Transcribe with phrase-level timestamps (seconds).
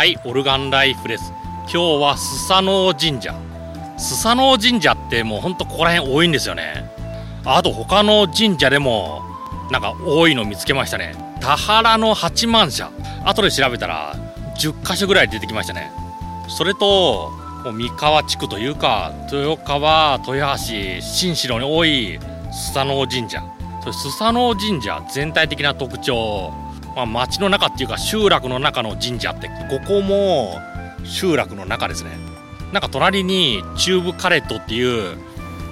[0.00, 1.30] はいオルガンライフです。
[1.64, 3.38] 今日はスサノオ神社。
[3.98, 6.90] スサノオ神社ってもうほんとここら辺多いんですよね。
[7.44, 9.20] あと他の神社でも
[9.70, 11.14] なんか多いの見つけましたね。
[11.42, 12.90] 田原の八幡社。
[13.26, 14.14] 後で調べたら
[14.56, 15.92] 10箇所ぐらい出てきましたね。
[16.48, 17.30] それと
[17.66, 22.18] も三河地区というか豊川豊橋新城に多い
[22.50, 23.42] スサノオ神社。
[23.92, 26.54] スサノオ神社全体的な特徴
[26.96, 30.58] まあ、町の中っていうか集落の中の神社ってここも
[31.04, 32.10] 集落の中ですね。
[32.72, 35.18] なんか隣にチューブカレットっていう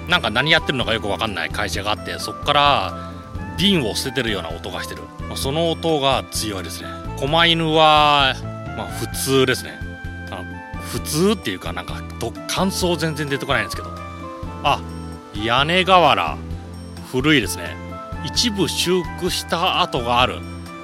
[0.09, 3.11] なんか何やってるのかよく分かんない会社があってそこから
[3.57, 5.03] 瓶を捨ててるような音がしてる。
[5.35, 6.89] その音が強いですね。
[7.19, 8.33] 狛犬は、
[8.77, 9.77] まあ、普通ですね。
[10.31, 12.01] あの普通っていうかなんか
[12.47, 13.89] 感想全然出てこないんですけど。
[14.63, 14.81] あ
[15.35, 16.37] 屋根瓦
[17.11, 17.75] 古いですね。
[18.25, 20.39] 一部修復した跡がある。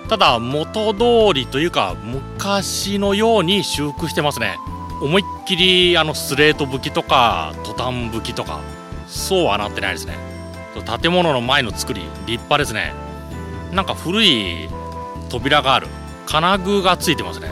[0.08, 4.58] ただ元通りというか昔のように修復してますね。
[5.02, 8.62] 思いっきりあのスレート吹きとかトタン吹きとか
[9.08, 10.18] そうはなってないですね。
[11.02, 12.94] 建物の前の作り立派ですね。
[13.72, 14.70] なんか古い
[15.30, 15.88] 扉がある。
[16.26, 17.50] 金具がついてますね。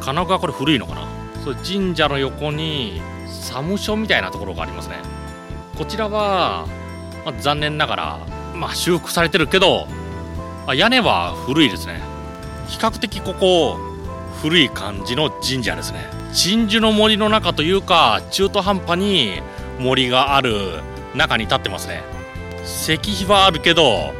[0.00, 1.06] 金具はこれ古いのかな？
[1.44, 4.96] そう神社の横にサ務所みたいなところがありますね。
[5.78, 6.66] こちらは、
[7.24, 8.18] まあ、残念ながら、
[8.54, 9.86] まあ、修復されてるけど
[10.66, 12.00] あ屋根は古いですね。
[12.68, 13.78] 比較的ここ
[14.42, 16.10] 古い感じの神社ですね。
[16.32, 19.40] 鎮守の森の中というか中途半端に
[19.78, 20.80] 森がある
[21.14, 22.02] 中に立ってますね。
[22.64, 24.12] 石碑はあるけど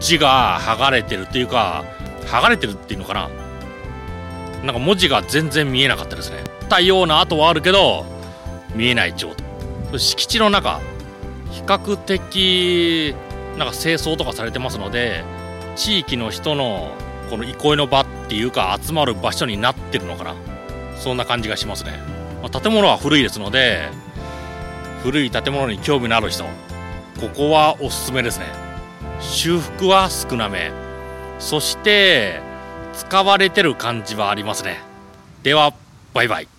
[0.00, 1.84] 字が剥がれてるっていうか
[2.24, 3.28] 剥がれてるっていうのかな。
[4.64, 6.38] なんか文字が全然見えなかったですね。
[6.70, 8.06] たような跡はあるけど
[8.74, 10.00] 見えない状態。
[10.00, 10.80] 敷地の中
[11.50, 13.14] 比較的
[13.58, 15.22] なんか清掃とかされてますので
[15.76, 16.92] 地域の人の
[17.30, 20.34] この憩いの場っていうか集まる場所になってるのかな。
[20.96, 21.98] そんな感じがしますね、
[22.42, 23.88] まあ、建物は古いですので
[25.02, 26.44] 古い建物に興味のある人
[27.20, 28.46] ここはおすすめですね。
[29.20, 30.72] 修復は少なめ。
[31.38, 32.40] そして
[32.94, 34.80] 使われてる感じはありますね。
[35.42, 35.72] では
[36.14, 36.51] バイバイ。